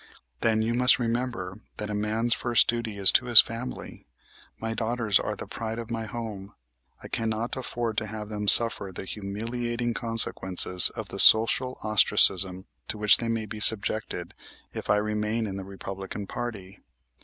[0.39, 4.07] Then, you must remember that a man's first duty is to his family.
[4.59, 6.55] My daughters are the pride of my home.
[7.03, 12.97] I cannot afford to have them suffer the humiliating consequences of the social ostracism to
[12.97, 14.33] which they may be subjected
[14.73, 16.79] if I remain in the Republican party.